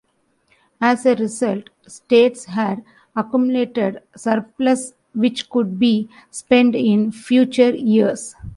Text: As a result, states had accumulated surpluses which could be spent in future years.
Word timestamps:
As 0.81 1.05
a 1.05 1.13
result, 1.13 1.69
states 1.85 2.45
had 2.45 2.83
accumulated 3.15 4.01
surpluses 4.17 4.95
which 5.13 5.47
could 5.47 5.77
be 5.77 6.09
spent 6.31 6.73
in 6.73 7.11
future 7.11 7.69
years. 7.75 8.33